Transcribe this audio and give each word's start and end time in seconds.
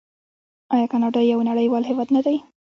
آیا 0.73 0.87
کاناډا 0.91 1.21
یو 1.23 1.39
نړیوال 1.49 1.83
هیواد 1.89 2.09
نه 2.15 2.21
دی؟ 2.25 2.37